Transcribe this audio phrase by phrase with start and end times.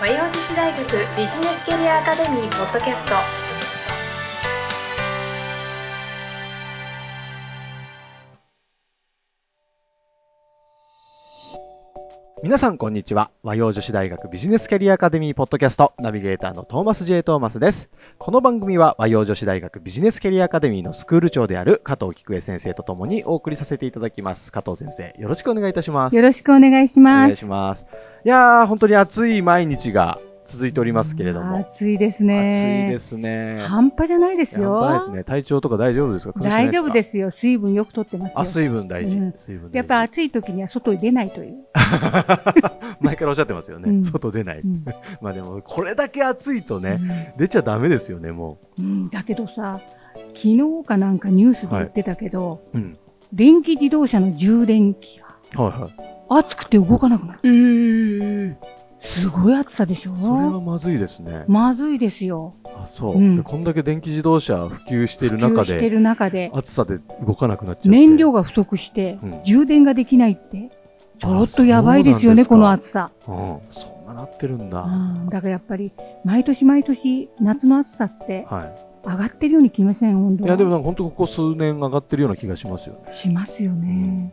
[0.00, 0.82] 和洋女子大学
[1.14, 3.49] ビジネスキャリアアカデミーポッドキャスト。
[12.42, 17.22] 皆さんこんにちは和洋女子大学ビジネスキャリアアカデミーポッドキャストナビゲーターのトーマス J.
[17.22, 27.20] トーマスですこの番組は和洋女子大学ビジネスキャリアアカデミーのスクール長である加藤菊江先生とともにお送りさせていただきます加藤先生よろしくお願いいたしますよろしくお願いしおます。
[27.20, 27.86] 願いします
[28.24, 30.18] いやー本当に暑い毎日が
[30.50, 31.58] 続いておりますけれども。
[31.58, 32.48] 暑いですね。
[32.48, 33.60] 暑いですね。
[33.60, 34.80] 半端じゃないですよ。
[34.80, 35.24] 半端ないですね。
[35.24, 36.40] 体調とか大丈夫ですか？
[36.40, 37.30] 大丈夫すですよ。
[37.30, 38.40] 水分よくとってますよ。
[38.40, 39.32] あ水分大事、うん。
[39.36, 41.54] 水分やっぱ暑い時には外に出ないという。
[43.00, 44.04] 前からおっしゃってますよね、うん。
[44.04, 44.84] 外出ない、うん。
[45.22, 47.38] まあでもこれだけ暑いとね、うん。
[47.38, 48.82] 出ちゃダメですよねもう。
[48.82, 49.08] ん。
[49.10, 49.80] だけどさ、
[50.34, 52.98] 昨日かなんかニュースで言ってたけど、う、うん、
[53.32, 55.20] 電気自動車の充電器
[55.54, 55.90] がはいはい。
[56.40, 57.38] 暑くて動かなくなる。
[57.44, 58.54] えー、
[59.00, 60.14] すごい暑さでしょ？
[60.14, 61.44] それはまずいですね。
[61.48, 62.54] まずいですよ。
[62.64, 63.36] あそう、うん。
[63.38, 67.88] でこんだけ電気自動車普及している中普及してでる中で、暑さで動かなくなっちゃって。
[67.88, 70.70] 燃料が不足してうん、充電ができないって、
[71.18, 73.10] ちょっとやばいですよね、この暑さ。
[73.26, 75.92] うん、そんななってるんだ、うんだからやっぱり
[76.24, 78.70] 毎年毎年夏の暑さっては
[79.04, 83.12] 上がってるようにきません温度い、いやでもなんか本当ここ数年上がってるような気がしますよね。
[83.12, 84.32] しますよね、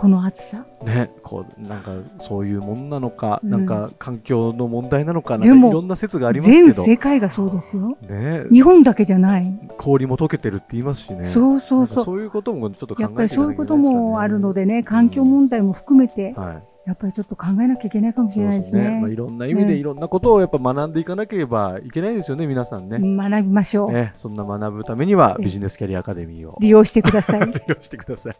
[0.00, 0.64] この暑さ？
[0.82, 3.50] ね、こうなんかそういうもんなのか、うん。
[3.50, 7.98] なんか環境の問題なのか、なんでもかいろんな説がありますけ全ど、世界がそうですよ。
[8.08, 11.24] ね、日本だけじゃない、氷も溶けてるって言いますしね。
[11.24, 12.04] そうそうそう。
[12.06, 16.62] そういうこともちょっと考えていやっぱりそういうこともあるのでね環境問題も含めて、はい。
[16.86, 18.84] やっぱりちょっと考えなきゃいけないかもしれないですね。
[18.84, 22.98] そうまあ、いろんな意味でうんいろんなことをやっぱ学んでいかなければいけないですよね、皆さんね。
[22.98, 25.44] 学びましょう、ね、そんな学ぶためにはええ。
[25.44, 26.56] ビジネスキャリアアカデミーを。
[26.58, 27.40] 利用してください。
[27.52, 28.36] 利用してください。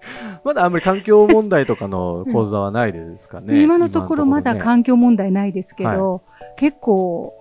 [0.00, 3.62] は いまだあんまり環境問題とかの講座はないですかね。
[3.62, 6.22] 今のところまだね環境問題ないですけど、
[6.56, 7.34] 結構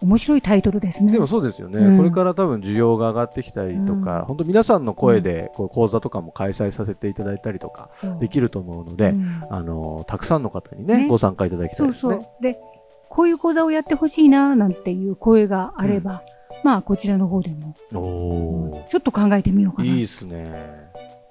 [0.00, 1.12] 面白いタイトルですね。
[1.12, 1.96] でもそうですよね、うん。
[1.96, 4.24] これから多分需要が上がってきたりとか、うん。
[4.26, 9.42] 本当皆さんの声でこう講座とかも開催させていただいたりとかできると思うので、うん。
[9.50, 11.06] あのたくさんの方にねね。
[11.08, 12.14] ご参加いただきたいですね。
[12.14, 12.42] そうそう。
[12.42, 12.58] で、
[13.08, 16.22] こういう講座をやってほしいな、なんていう声があれば、
[16.62, 19.88] まあ、こちらの方でも、おちょっと考えてみようかな。
[19.88, 20.77] ーいいですね。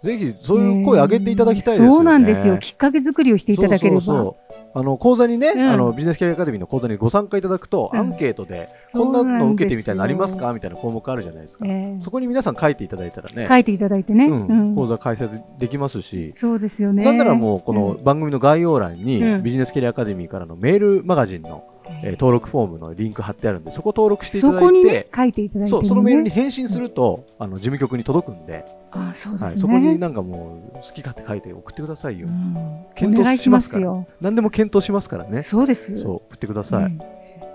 [0.04, 1.96] ぜひそういう声上げていただきたいですよね。
[1.96, 2.58] そうなんですよ。
[2.60, 4.02] きっかけ作りをしていただければ。
[4.02, 8.64] そうあの講座にね、うんあのビジネスキャリアアカデミーの講座にご参加いただくと、うんアンケートで
[8.94, 10.54] こんなの受けてみたいなのありますか？
[10.54, 11.66] みたいな項目あるじゃないですか。
[11.66, 14.26] ええそこに皆さん書いていただいたらね、書いていただいてね。
[14.28, 17.04] うんうん講座開催できますし、そうですよね。
[17.04, 21.64] なんならもうこの番組の概要欄に、うんビジネスキャリアアカデミーからのメールマガジンの、
[22.04, 25.88] えー登録フォームのリンク貼ってあるんで、そこ登録していたそだいて、こにね、書いていただいてもね。
[25.88, 29.62] そうそのメールに返信すると、あの事務局に届くんで、あそうではい、すね。
[29.62, 32.28] そこになんかもう好き勝手書いて送ってくださいよ。
[32.28, 34.08] うん検討しますよ。
[34.22, 35.42] 何でも検討しますからね。
[35.42, 35.98] そうです。
[35.98, 36.84] そう、送ってください。
[36.86, 37.00] うん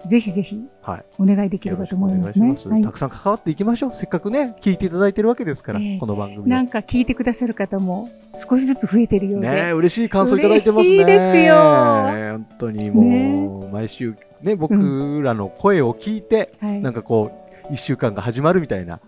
[0.06, 1.04] ぜひぜひ、はい。
[1.19, 2.47] お願いできればと思いますね。
[2.48, 3.94] よろしくお願いたくさん関わっていきましょう。
[3.94, 6.47] せっかくね、聞いていただいてるわけですから、ええこの番組を。
[6.48, 9.49] なんか聞いてくださる方も少しずつ増えてるようで。
[9.49, 10.88] ねえ嬉しい感想いただいてますね。
[10.88, 14.75] 嬉しいですよ本当にもう、毎週、ね、僕
[15.22, 17.31] らの声を聞いて、はいなんかこ
[17.70, 18.99] う、一週間が始まるみたいな、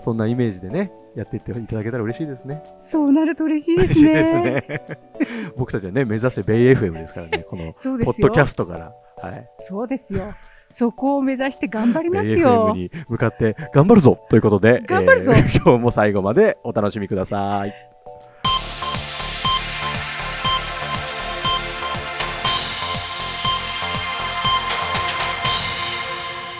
[0.00, 2.62] そんなイメージでね、やっていっていただけたら嬉しいですね。
[2.76, 4.64] そうなると嬉しいですね。
[4.66, 4.98] すね。
[5.56, 8.28] 僕たちはね、目指せベイ FM ですからね、この、そうですよ。
[8.28, 8.92] ポッドキャストから。
[9.22, 9.48] はい。
[9.60, 10.34] そうですよ。
[10.70, 12.72] そこを目指して頑張ります FM よ。
[12.74, 17.74] に向かって頑張るぞということで、頑張るぞえー 今日も最後までお楽しみください。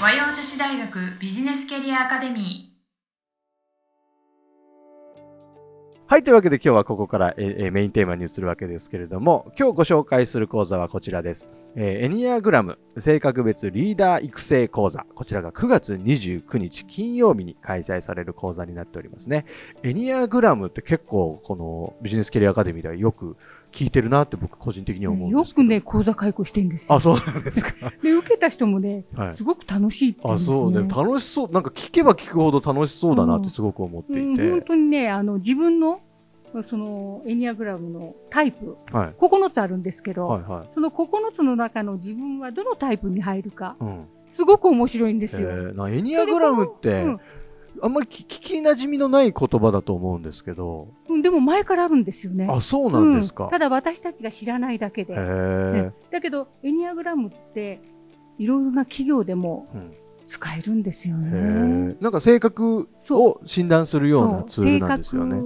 [0.00, 2.73] 和洋女子大学ビジネスキャリアアカデミ
[6.14, 6.22] はい。
[6.22, 11.50] というわけで今日はここからえーメインテーマに移るわけですけれども、今日ご紹介する講座はこちらです。
[11.74, 15.04] えーエニアグラム性格別リーダー育成講座。
[15.16, 19.44] こちらが9月29日金曜日に開催される講座になっておりますね。
[19.82, 23.36] エニアグラムって結構このビジネスキャリアアカデミーではよく
[23.72, 25.30] 聞いてるなって僕個人的には思う。
[25.30, 27.00] よくね、講座開講してんですよあ、。
[27.00, 27.92] そうなんですか。
[28.04, 29.42] で、受けた人もね、はいす。
[29.42, 30.56] ごく楽しいって言うあ、んですね。
[30.56, 30.88] そうね。
[30.88, 31.50] 楽しそう。
[31.50, 34.20] なんか聞けば聞くほど楽しそうだなってすごく思っていて。
[34.20, 36.00] うん本当にね、あの、自分の、
[36.62, 39.14] その、エニアグラムのタイプ、はい。
[39.18, 40.70] 9つあるんですけど、はいはい。
[40.74, 44.04] その9つの中の自分はどのタイプに入るか、うん。
[44.30, 45.50] すごく面白いんでえすよ。
[45.88, 47.20] エニアグラムって、うん
[47.82, 52.46] あんまり聞聞きなじみのない言葉だと思うんですけど、うんでも前からあるんですよね。
[52.48, 53.46] あ、そうなんですか。
[53.46, 55.16] うんただ私たちが知らないだけで。
[55.16, 55.92] ね。
[56.10, 57.80] だけど、エニアグラムって、
[58.38, 59.90] いろいろな企業でもうん
[60.26, 61.30] 使えるんですよへね。
[61.32, 61.96] え。
[62.00, 65.40] なんか性格そを診断するようなツールなんですよね。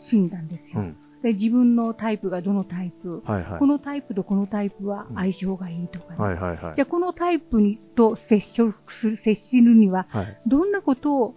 [0.00, 0.82] 診断ですよ。
[0.82, 3.66] うんで自分のタイプがどのタイプ、はいはいこ。
[3.66, 6.18] のタイプとこのタイプは相性がいいとかね。
[6.18, 6.74] はいはいはい。
[6.74, 10.40] じゃあこのタイプにと接触する、接するには、はい。
[10.46, 11.34] どんなことを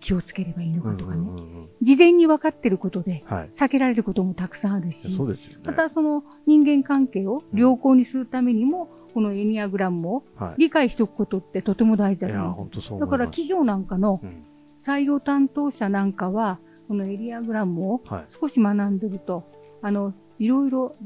[0.00, 1.18] 気をつければいいのかとかね。
[1.18, 3.48] うんうんうんうん事前に分かってることで、はい。
[3.50, 5.64] 避けられることもたくさんあるし、そうですよね。
[5.66, 10.54] またその人間関係を良好にするためにも、このエニアグラムをはい。
[10.62, 13.00] 理解しておくことってとても大事だと思うう。
[13.00, 13.06] だ。
[13.06, 14.44] から企業なんかのうん
[14.82, 16.58] 採用担当者なんかは、
[16.88, 18.24] このエニアグラムをはい。
[18.28, 19.44] 少し学んでると、
[19.82, 20.96] あの、いろいろ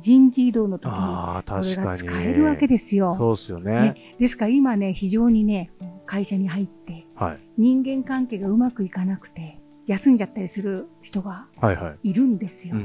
[0.00, 1.94] 人事異動の時にこれが。
[1.94, 3.14] 使えるわけですよ。
[3.16, 4.16] そうですよねね。
[4.18, 5.70] ですから今ね、非常にね、
[6.06, 7.38] 会社に入ってはい。
[7.56, 12.10] 人間関係がうまくいかなくて、休んじゃったりする人がはいはい。
[12.10, 12.76] いるんですよ。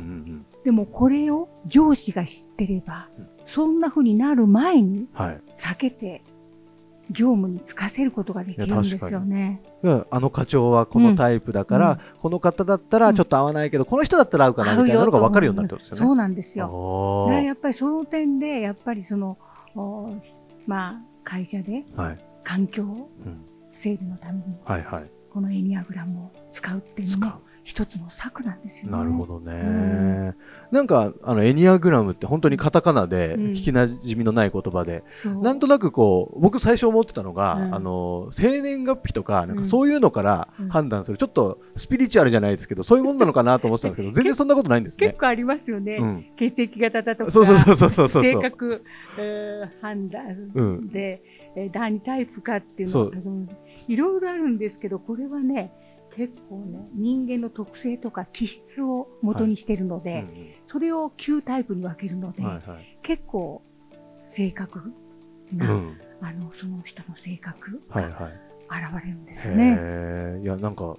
[0.63, 5.41] でもこれを上司が知ってれば、うんそんな風になる前にはい。
[5.53, 6.21] 避けて
[7.11, 9.61] 業務に就かせることができるんですよね。
[9.83, 15.99] いやあの課長はこのタイプだから、うんこの方だったらちょっと合わないけど、この人だったら合うかなみたいなのが分かるようになってるんですよね。
[15.99, 17.29] そうなんですよ。
[17.31, 19.37] やっぱりその点で、やっぱりその、
[19.75, 20.13] お
[20.65, 22.17] まあ、会社ではい。
[22.43, 22.85] 環境う
[23.29, 25.03] ん整備のために、はいはい。
[25.31, 28.89] このエニアグラムを使うっていうの使も一つの策なんですう。
[28.89, 29.03] よね。
[29.03, 29.51] なるほどね。
[29.51, 30.35] ん
[30.71, 35.41] なんか、あの、エニアグラムって本当にカタカナで、うん聞き馴染みのない言葉で、そう。
[35.41, 45.19] なんとなくこう、僕最初思ってたのが、うんあの、生年月日とか、なんかうんそういうのからうん判断する、ちょっとスピリチュアルじゃないですけど、そういうもんなのかなと思ってたんですけど、全然そんなことないんですね結。
[45.19, 45.97] 構ありますよね。
[45.99, 46.25] うん。
[46.37, 48.23] 血液型だとか、そうそうそうそうそうそう。
[48.23, 48.81] 性格、
[49.19, 50.23] えー判断
[50.55, 51.21] うんで、
[51.57, 53.11] えー何タイプかっていうの
[53.87, 55.71] いろいろあるんですけど、これはね、
[56.17, 62.97] 結構ね、人間の特性とか気質を元にしてるので、うんそれを9タイプに分けるので、うんはいはい。
[63.03, 63.61] 結構
[64.23, 64.79] 正確
[65.53, 65.97] うな、ん。
[66.21, 68.33] あの、その人の性格はいがはい。
[68.69, 69.77] 現れるんですよね。
[69.79, 70.97] へーいや、なんか、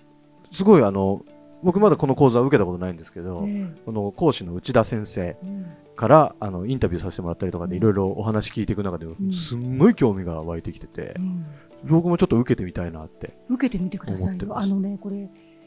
[0.53, 1.23] すごいあの、
[1.63, 5.67] 僕まだこの講座を受けたことないんですけど、ねこの講師の内田先生うん
[5.97, 11.45] からあのインタビューさせてもらったりとかでうんいろいろお話聞いていく中で、んすんごい興味が湧いてきててう、ん
[11.85, 13.37] 僕もちょっと受けてみたいなって。
[13.49, 14.59] 受けてみてくださいよ。
[14.59, 15.17] あのね、これ、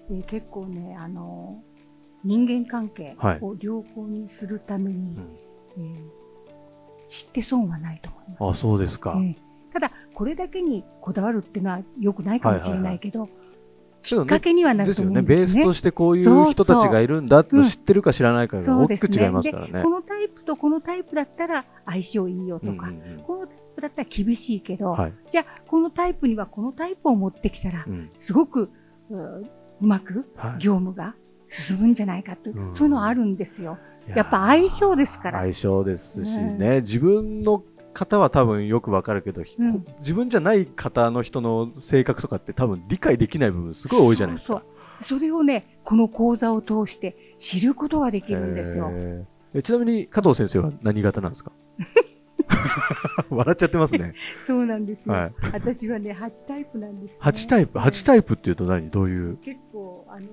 [0.09, 1.61] えー結構ね、あの、
[2.23, 5.37] 人間関係はいを良好にするために、うん
[5.77, 5.95] えー
[7.09, 8.57] 知って損はないと思います。
[8.57, 9.15] あ、そうですか。
[9.17, 9.35] えー
[9.73, 13.27] ただ、これだけにこだわるっていうのは良くないかもしれないけど、
[14.01, 15.61] きっきっかけにはなると思うんですね。
[15.61, 19.89] ベースとしてこういう人たちがいるんだって知ってるか知らないかが大きく違いますからねこ。
[19.89, 25.13] のタイプとこのタイプだったら相性いいよとか、うんうんうんこのタだったら厳しいけど、はい。
[25.29, 28.09] じゃあこのタイプにはこのタイプを持ってきたら、うん。
[28.13, 28.69] すごく
[29.09, 29.47] うう
[29.79, 30.59] まくはい。
[30.59, 31.15] 業務が
[31.47, 32.75] 進むんじゃないかという、うん。
[32.75, 33.77] そういうのあるんですよ。
[34.07, 35.39] いややっぱ相性ですから。
[35.39, 36.53] 相性ですしね。
[36.57, 37.63] ね、自分の
[37.93, 39.79] 方は多分よくわかるけど、うん。
[39.81, 44.63] こ自分じゃない方の人の性格とかって多分理解できない部分すごい多いじゃないですか。
[45.01, 48.91] それをね、この講座を通して知ることができるんですよ。
[49.53, 51.51] えちなみに加藤先生は何型なんですか？
[53.29, 54.13] 笑っちゃってますね。
[54.39, 55.15] そうなんですよ。
[55.15, 57.25] はい私はね、8タイプなんです、ね。
[57.29, 58.89] 8タイプ ?8 タイプっていうと何？
[58.89, 59.37] どういう？
[59.37, 60.27] 結構、あの、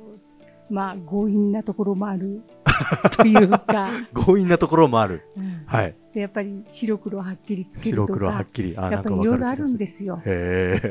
[0.70, 2.42] まあ、強引なところもある
[3.16, 5.22] というか、強引なところもある。
[5.36, 5.94] うんはい。
[6.14, 8.74] でやっぱり白黒はっきりつけるとか、白黒はっきり。
[8.76, 9.64] あ、やっぱりいろいろある。
[9.66, 10.20] んですよ。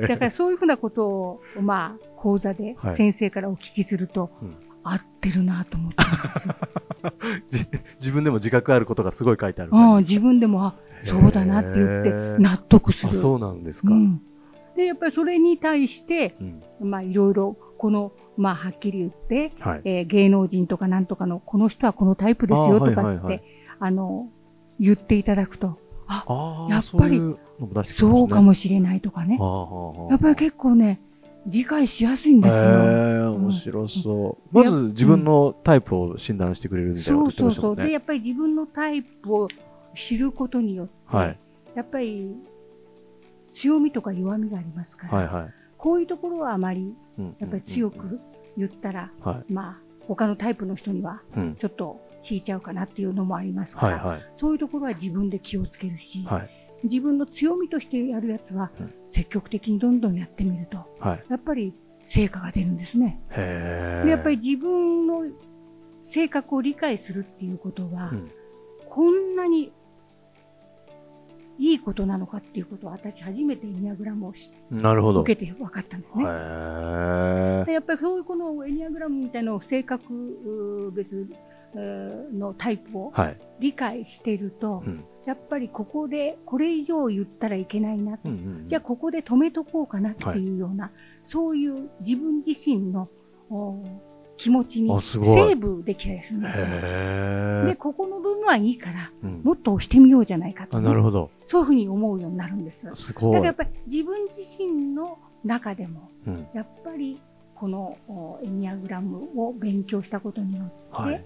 [0.08, 4.56] だからそういうふうなことを、まあ、講座ではい先生からお聞きすると、うん
[4.92, 6.56] 合ってるなと思っちゃうんですよ。
[7.52, 7.68] じ
[8.00, 9.72] 自分でも自覚あることがすごい書いてある。
[10.02, 13.18] 自分でも、あ、そうだなって言って納得すあ、る。
[13.18, 13.94] そうなんですか。
[13.94, 14.22] うん
[14.76, 16.44] で、やっぱりそれに対して、う
[16.86, 19.82] んまあ、いろいろ、この、まあ、はっきり言って、はい。
[19.86, 23.42] えー芸能人とかなんとかの、この人はこのタイプですよとかって、はいはい
[23.80, 24.30] はいの、
[24.80, 25.78] 言っていただくと、
[26.08, 27.20] あ、ああ、やっぱり
[27.86, 29.38] そうかもしれないとかね。
[30.10, 31.00] やっぱり結構ね、
[31.48, 32.62] 理解しやすいんですよ。
[32.62, 34.56] へえ面白そう。
[34.56, 37.86] まず自分のタイプを診断してくれるみたいなそうこと言ってそうそう。
[37.86, 37.92] で。
[37.92, 39.48] やっぱり自分のタイプを
[39.96, 41.38] 知ることによって、はい
[41.76, 42.36] やっぱり
[43.54, 45.54] 強みとか弱みがありますから、はいはい。
[45.78, 48.20] こういうところはあまりうんやっぱり強うんく
[48.58, 49.78] 言ったら、はまあ
[50.08, 56.50] 他のタイプの人にはうんちょっと引いちゃうかなっていうのもありますから、はいはいそういうところは自分で気をつけるし、はい
[56.84, 61.24] 自分の強みとしてやるやつはうん積極的にどんどんやってみると、はい。
[61.30, 63.22] やっぱり成果が出るんですね。
[63.36, 65.26] でやっぱり自分の
[66.04, 68.32] 性格を理解するっていうことは、うん
[68.90, 69.72] こんなに
[71.60, 75.22] いいことなのかっていうことを私初めてエニアグラムをしなるほど。
[75.22, 76.24] 受けて分かったんですね。
[77.66, 81.28] でやっぱりそういうこのエニアグラムみたいな性格別
[81.76, 83.38] のタイプをはい。
[83.60, 90.92] 理解していると、うんやっぱりここでこれ以上言ったらいけないな、うんうんうんじゃあここで止めとこうかなっていうような、
[91.24, 93.08] そういう自分自身の
[93.50, 93.82] お
[94.38, 97.66] 気持ちにセーブできたりするんですよ。
[97.66, 97.76] で。
[97.76, 101.30] ここの部分はいいから、うんもっと押してみようじゃないかとあ、ね、なるほど。
[101.46, 102.86] そういうふうに思うようになるんです。
[102.86, 103.56] だすごいからやっ。
[103.56, 106.48] ぱり自分自身の中でも、うん。
[106.54, 107.20] やっぱり
[107.56, 111.26] このおエニアグラムを勉強したことによって、はい。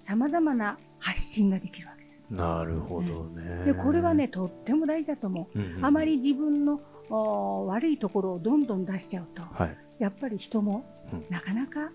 [0.00, 2.01] 様々な発信ができるわけです。
[2.32, 3.64] なるほどね。
[3.64, 5.58] で、これはね、とっても大事だと思う。
[5.58, 9.76] うんうん、あまり自分のお悪いところをどんどん出しちゃうと、はい。
[9.98, 11.92] やっぱり人もうんなかなか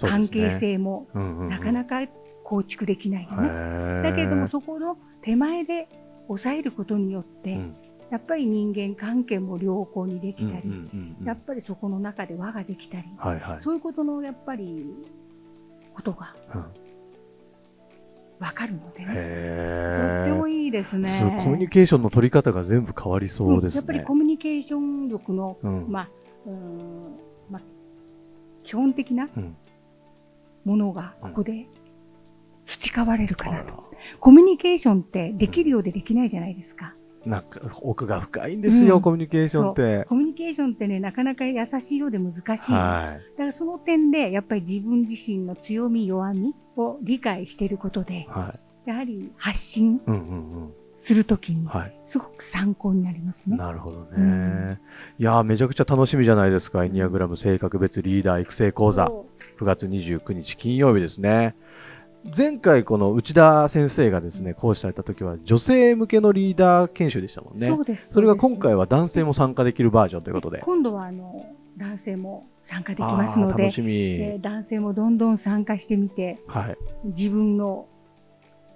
[0.00, 1.08] 関係性も
[1.48, 2.06] なかなか
[2.44, 4.02] 構築できないよね。
[4.02, 5.88] だけれどもそこの手前で
[6.28, 7.74] 抑えることによって、うん
[8.10, 10.88] やっぱり人間関係も良好にできたり、
[11.24, 13.58] やっぱりそこの中で輪ができたり、はいはい。
[13.60, 14.94] そういうことのやっぱり
[15.94, 16.64] ことがうん
[18.38, 21.08] わかるのでね、へとってもーいいですね。
[21.08, 23.76] すコミュニケーションの取り方が全部変わりそうですね。
[23.76, 26.08] んやっぱりコミュニケーション力の、うんまあ、
[26.46, 27.18] うーん
[27.50, 27.62] まあ、
[28.64, 29.56] 基本的なうん
[30.64, 31.66] ものがここで
[32.64, 33.74] 培われるかなと。
[33.74, 33.88] あ
[34.20, 36.94] コミュニケーションってできるようでできないじゃないですか。
[37.24, 40.06] らなんか奥が深いんですよ、うんコミュニケーションって。
[40.48, 42.42] ケーションってね、なかなか優しいようで難しい。
[42.42, 48.54] だかはらその点で、やっぱり自分自身の強み、弱みを理解していることでい。、は
[48.86, 48.88] い。
[48.88, 50.00] やはり発信
[50.94, 51.68] するときに。
[52.02, 53.58] すごく参考になりますね。
[53.58, 54.06] なるほどね。
[54.16, 54.78] うん
[55.18, 56.84] いやー、めちゃくちゃ楽しみじゃないですか。
[56.84, 59.06] エニアグラム性格別リーダー育成講座。
[59.06, 59.26] そ
[59.60, 61.56] 9月29日金曜日ですね。
[62.24, 67.66] 前回この内田先生がですね、講師された時は女性向けのリーダー研修でしたもんうね。
[67.68, 68.12] そうです。
[68.12, 70.58] それが今回は男性も参加できるバージョンということで。
[70.60, 71.46] 今度はあの
[71.76, 76.76] 男性も参加できあますのでー楽、しみ、えー男性もどんどん参加してみて、はい。
[77.04, 77.86] 自分の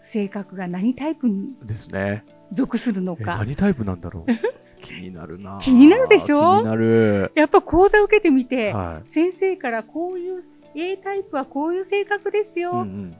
[0.00, 2.24] 性格が何タイプにですね。
[2.52, 3.36] 属するのえか。
[3.38, 4.32] 何タイプなんだろう？
[4.82, 6.58] 気になるな気になるでしょ？
[6.58, 7.32] 気になる。
[7.34, 9.10] やっぱ講座を受けてみて、はい。
[9.10, 10.40] 先生からこういう
[10.74, 13.14] A タイプはこういう性格ですよってうん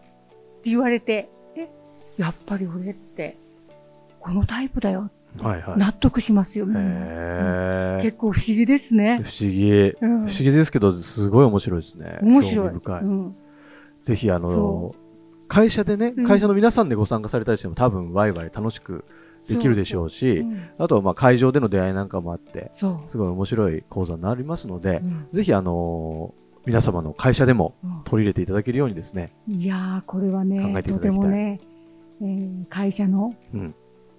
[0.65, 1.69] うん言われて、え、
[2.19, 3.37] やっぱり俺って
[4.21, 5.11] このタイプだよ。
[5.39, 5.79] はいはい。
[5.79, 6.67] 納得しますよ。
[6.67, 9.23] みんなへー結構不思議ですね。
[9.25, 9.71] 不思議。
[9.73, 12.19] うん不思議ですけど、すごい面白いですね。
[12.23, 12.71] 面白い。
[12.71, 13.01] 深い。
[13.03, 13.37] うん
[14.03, 14.95] ぜひ、あのそ、
[15.49, 19.05] 会社でねう、ん会社の皆さんでご参加されたりしても多分ワイワイ楽しく
[19.49, 22.71] できるでしょうし、うんあとはまあ会場での出会いなんかもあって。
[22.75, 31.61] すごい面白い講座になりますので、うんぜひあのー皆様の会社でもうん取り入れていただけるようにですね、いやー、これは考ね、えていとただきたいてもね、
[32.21, 33.75] えー会社のうん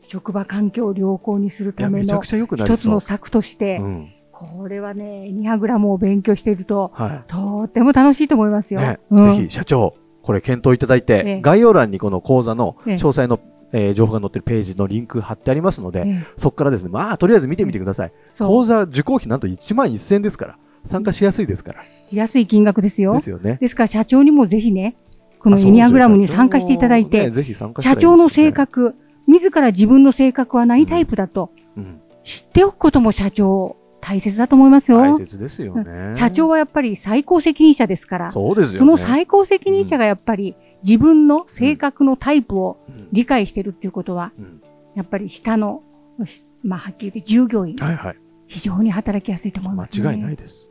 [0.08, 2.22] 職場環境を良好にするための。
[2.22, 4.10] 一つの策として、うん。
[4.34, 8.76] これはね、2 0 0グラムを勉強していると、はとっても楽しいと思いますい。
[8.76, 8.82] よ。
[8.82, 13.40] ね、うんぜひ社長、これ検討いただいて、ええ概要欄にこの講座のええ詳細の、
[13.72, 18.12] えー情報が載ってるページのリンク貼ってありますので、ええそこからですね、まあ、とりあえず見てみてください。
[18.38, 21.82] 講座受講費なんと1万1000円ですから、参加しやすいですから。
[21.82, 23.14] しやすい金額ですよ。
[23.14, 23.58] ですよね。
[23.62, 24.96] ですから社長にもぜひね、
[25.40, 27.44] このあエニアグラムに参加していただいて、ね
[27.80, 28.96] 社長の性、格、
[29.28, 35.02] 自ら自分の性格は何タイプだとうん知っておくことも社長大切だと思いますよ。
[35.02, 36.16] 大切ですよね。
[36.16, 38.78] 社長はやっぱり最高責任者ですから、そうですよね。
[38.78, 44.62] その最高責任者がやっぱり自分の性格のタイプをうん理解してるっていうことは、うん
[44.96, 45.82] やっぱり下の、
[46.24, 48.18] しまあはっきり言って従業員、はいはい。
[48.48, 50.04] 非常に働きやすいと思います、ね。
[50.04, 50.70] 間違いないです。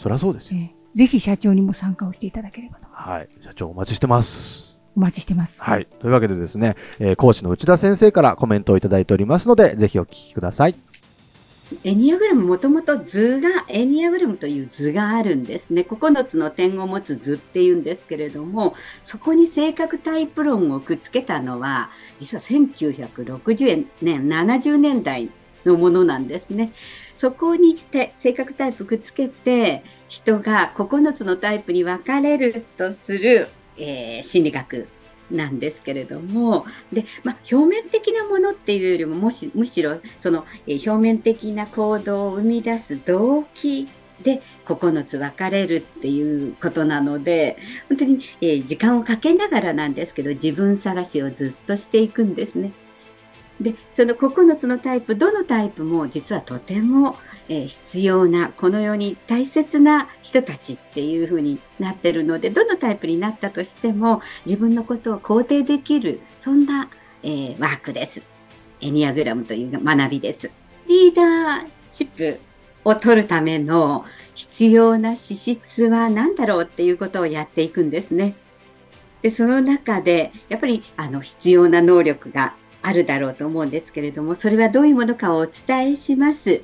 [0.00, 0.58] そりゃそうですよ。
[0.60, 3.28] ええぜひ社長にも参加をしていただければとはい。
[3.44, 4.76] 社長お待ちしてます。
[4.96, 5.62] お待ちしてます。
[5.62, 5.86] はい。
[6.00, 10.74] というわけでですね、えー講師の内田先生からコメントをいただいておりますので、ぜひお聞きください。
[11.84, 15.86] エニアグラムもともと図が、エニアグラムという図があるんですね。
[15.88, 25.30] 9つの点を持つ図っていうんですけれども、そこに性格タイプ論をくっつけたのは、実は1960年、70年代
[25.64, 26.72] のものなんですね。
[27.16, 34.88] そこにて性格タイプくっつけて、人が9つのタイプに分かれるとする、えー心理学
[35.30, 43.86] なんですけれども、で、まあ、表面的なものっていうよりも、もし、むしろ、その、えー表面的な行動を生み出す動機
[44.22, 47.56] で9つ分かれるっていうことなので、
[47.88, 52.72] 本当に、えー時間をかけながらなんですけど、自分探しをずっとしていくんですね。
[53.60, 57.16] で、その9つのタイプ、どのタイプも実はとても、
[57.48, 66.88] えー必要な、この世に大切な人たちっていう風になってるので、どのタイプになったとしても、自分のことを肯定できる、そんな、
[67.22, 68.22] えーワークです。
[68.80, 70.50] エニアグラムという学びです。
[70.86, 72.40] リーダーシップ
[72.84, 78.34] を取るための必要な資質は何だろうっていうことをやっていくんですね。
[79.20, 86.62] で、その中で、やっぱり、あの、必要な能力があるだろうと思うんですけれども、それはどういうものかをお伝えします。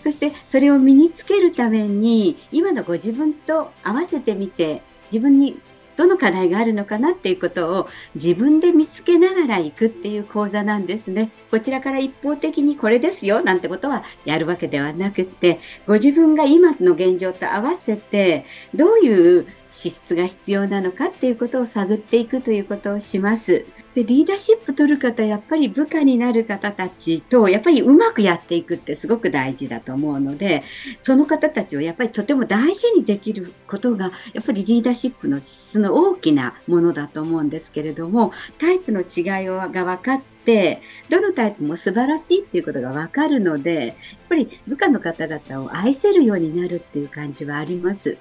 [0.00, 5.58] そしてそれを身につけるために今のご自分と合わせてみて自分に
[5.96, 11.30] どの課題があるのかなっていうことを自分で見つけながら行くっていう講座なんですね。
[11.50, 18.44] こちらから一方的にこれですよなんてことはやるわけではなくって、ご自分が今の現状と合わせて
[18.74, 23.66] どういう資質が必要なのかっていうことを探っていくということをします。
[23.94, 30.62] で、リーダーシップ取る方、やっぱり部下になる方たちと、やっぱりうまくやっていくってすごく大事だと思うので、
[31.02, 43.96] その方たちをやっぱりとても大事にできることが、やっぱりリーダーシップの質の大きなものだと思うんですけれども、タイプの違いが分かって、どのタイプも素晴らしいっていうことが分かるので、やっ
[44.28, 48.16] ぱり部下の方々を愛せるようになるっていう感じはあります。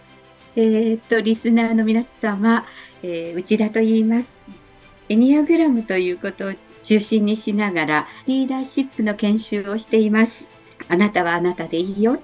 [0.56, 2.66] えー、っと、リスナーの皆様、
[3.02, 4.28] えー、内田と言います。
[5.10, 10.48] エニアグラムということを中心にしながらリーダーシップの研修をしています。
[10.88, 12.22] あなたはあなたでいいよ。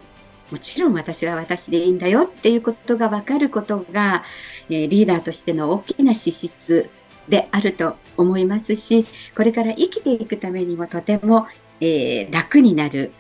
[0.52, 4.24] もちろん私は私でいいんだよっていうことが分かることが、
[4.70, 6.90] えー、リーダーとしての大きな資質
[7.28, 11.48] であると思いますし、これから生きていくためにもとても、
[11.82, 13.12] えー、楽になる、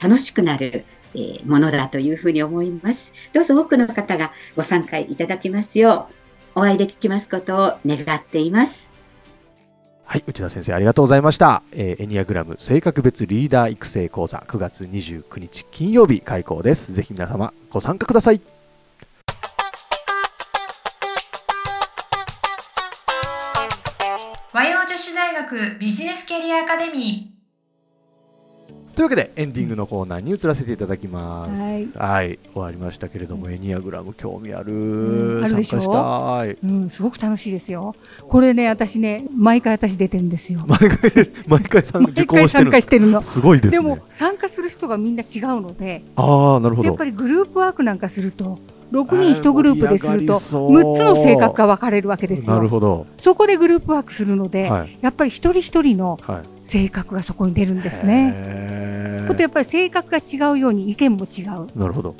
[0.00, 3.12] 楽しくなる、えー、ものだというふうに思います。
[3.32, 6.08] どうぞ多くの方がご参加いただきますよ
[6.54, 8.94] う、お会いできますことを願っています。
[10.06, 11.62] はい、内田先生ありがとうございました。
[11.72, 16.92] えー、エニアグラム性格別リーダー育成講座9月29日金曜日開講です。
[16.92, 18.40] ぜひ皆様ご参加ください。
[24.52, 27.33] 和洋女子大学ビジネスキャリアアカデミー
[28.94, 31.60] というわけでエンディングのコーナーに移らせていただきます。
[31.60, 36.54] はい、はい終わりましたけれども、エニアグラム興味ある、うん、あるでしょ？
[36.62, 37.96] うん、すごく楽しいですよ。
[38.28, 40.64] これね、私ね、毎回私出てるんですよ。
[40.68, 43.20] 毎回 毎回参加してるの。
[43.22, 46.88] すごいです、ね、でも参加する人がみんな違うので、ああなるほど。
[46.88, 48.60] やっぱりグループワークなんかすると。
[48.94, 52.56] 6人1グループですると6つの性格が分かれるわけですよ。
[52.56, 56.16] なるほどそこでグループワークするので、はい、やっぱり一人一人の
[56.62, 59.18] 性格がそこに出るんですね。
[59.26, 61.66] はい、とやっぱり性格が違うように意見も違う。
[61.76, 62.14] なるほど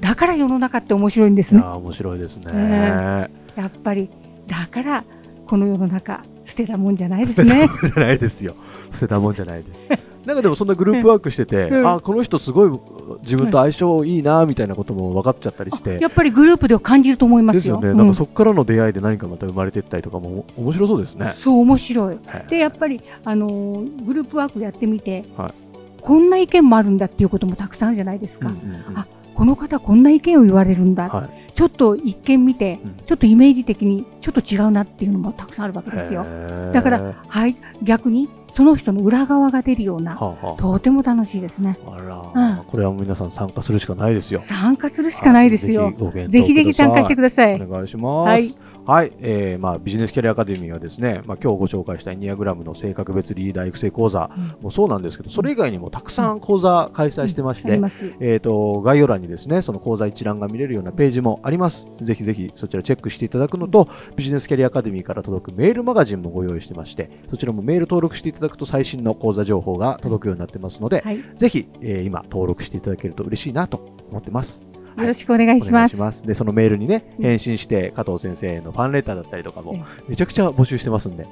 [0.00, 1.62] だから世の中って面白いんですね。
[1.62, 4.08] 面白いですね、えー、やっぱり
[4.46, 5.04] だから
[5.46, 7.68] この世の中捨てたもんじゃないですね。
[7.68, 8.54] 捨てたもんじゃないですよ。
[8.92, 9.88] 捨てたもんじゃないです。
[10.26, 12.80] なんかでもそんなグループワークしてて、うん、あこの人すごい
[13.22, 17.76] 自分と相性いいなみたいなことも分かっちゃったりして、やっぱりグループでは感じると思いますよ。
[17.76, 17.98] ですよね。
[17.98, 21.26] なんかそこからの出会いで何かまた生まれていったりとかも面白そうですね。
[21.26, 22.18] そう面白い。
[22.48, 25.52] でやっぱりあのー、グループワークやってみて、はい、
[26.00, 28.48] こんな意見もあるんだっていうこともたくさんあるじゃないですか。
[28.48, 31.08] うんうんうん、あこの方こんな意見を言われるんだ。
[31.08, 36.24] はい、ちょっと一見見て、ちょっとイメージ的にちょっと違うなっていうのもたくさんあるわけですよ。
[36.72, 41.76] だからはい逆にその人の裏側が出るような、はあはあ、とても楽しいですね。
[41.88, 44.38] あら、うん、これは皆さん参加するしかないですよ。
[44.38, 45.92] 参加するしかないですよ。
[46.28, 47.60] ぜひぜひ参加してください。
[47.60, 48.28] お願いします。
[48.28, 57.90] はいはい、えーまあ、ビジネスキャリアアカデミーはですね、まあ、今日ご紹介したエニアグラムの性格別リーダー育成講座もそうなんですけど、それ以外にもたくさん講座開催してまして、うんうん、
[58.20, 61.86] えーと、概要欄にですねその講座一覧が見れるようなページもあります。
[62.04, 74.64] ぜひぜひそちらチェックしていただくのと、ビジネスキャリアアカデミーから届くメールマガジンもご用意してまして、そちらもメール登録していただくと最新の講座情報が届くようになってますので、はい、ぜひ、えー、今登録していただけると嬉しいなと思ってます。
[74.96, 75.96] よろしくお願いします。
[76.00, 81.26] はい、ますで、そのメールにね、返信して、加藤先生のファンレターだったりとかも、めちゃくちゃ募集してますんで。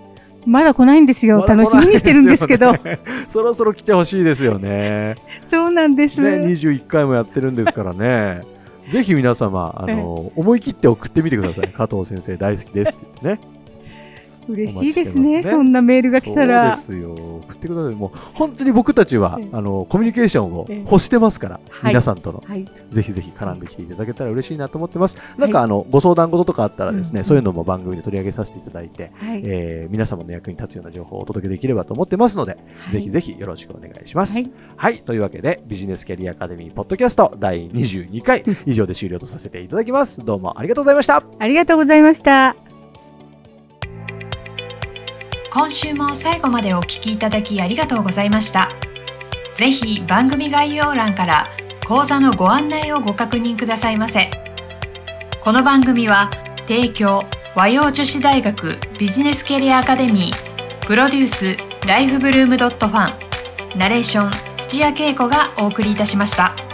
[0.46, 1.44] まだ来ないんですよ。
[1.46, 2.75] 楽しみにしてるんですけど。
[3.29, 5.14] そろそろ来てほしいですよね。
[5.40, 6.20] そうなんです。
[6.20, 8.40] ね、21回もやってるんですからね。
[8.90, 11.68] ぜひ皆様、あの、思い切って送ってみてください。
[11.68, 13.53] 加藤先生大好きですって言ってね。
[14.48, 16.76] 嬉しいですね、ね、そんなメールが来たら。
[16.76, 17.14] そうですよ。
[17.42, 17.94] 送ってください。
[17.94, 25.16] もう本当に僕たちは、あのコミュニケーションを欲してますから、皆さんとの、はい、ぜひぜひ絡んできていただけたら嬉しいなと思ってます。
[25.38, 32.59] なんかあのご相談事とかあったらですね、そういうのも番組で取り上げさせていただいて、はい、えー、皆様の役に立つような情報をお届けできればと思ってますので、
[32.90, 34.38] ぜひぜひよろしくお願いします。
[34.76, 40.24] はい、というわけでビジネスキャリアアカデミーポッドキャスト第22回 以上で終了とさせていただきます。
[40.24, 41.22] どうもありがとうございました。
[41.38, 42.71] ありがとうございました。
[45.54, 48.72] 今週も最後までお聞きいただきありがとうございました。
[49.54, 51.50] ぜひ番組概要欄から
[51.86, 54.30] 講座のご案内をご確認くださいませ。
[55.42, 56.30] この番組は
[56.66, 63.14] 提供和洋女子大学ビジネスキャリアアカデミープロデュースライフブルームドットファ
[63.76, 66.71] ンナレーション土屋恵子がお送りいたしました。